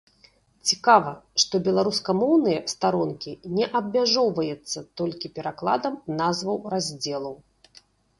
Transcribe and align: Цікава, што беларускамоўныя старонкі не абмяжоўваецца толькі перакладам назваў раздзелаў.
Цікава, 0.67 1.11
што 1.41 1.59
беларускамоўныя 1.67 2.63
старонкі 2.73 3.31
не 3.57 3.65
абмяжоўваецца 3.79 4.79
толькі 5.03 5.31
перакладам 5.37 5.93
назваў 6.23 6.57
раздзелаў. 6.77 7.35